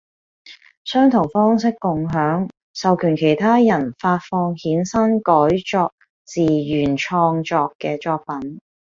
[0.83, 5.31] 相同方式共享，授權其他人發放衍生改
[5.63, 5.93] 作
[6.25, 8.59] 自原創嘅作品